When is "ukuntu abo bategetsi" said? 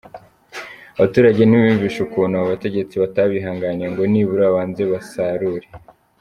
2.05-2.95